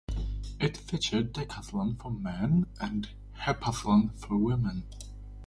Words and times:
It 0.59 0.77
featured 0.77 1.31
decathlon 1.31 1.99
for 2.01 2.09
men 2.09 2.65
and 2.81 3.07
heptathlon 3.37 4.15
for 4.17 4.35
women. 4.35 4.81